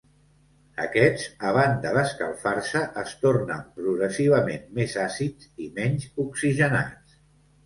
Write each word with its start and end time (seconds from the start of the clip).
Aquests, 0.83 1.25
a 1.49 1.51
banda 1.57 1.91
d’escalfar-se, 1.97 2.81
es 3.03 3.13
tornen 3.27 3.61
progressivament 3.77 4.65
més 4.79 4.97
àcids 5.05 5.53
i 5.67 5.71
menys 5.79 6.09
oxigenats. 6.27 7.21